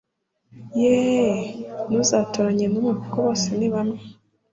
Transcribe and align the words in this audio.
yeee 0.81 1.39
ntuzatoranye 1.87 2.65
n'umwe 2.69 2.93
kuko 3.01 3.15
bose 3.25 3.47
nibamwe 3.57 3.99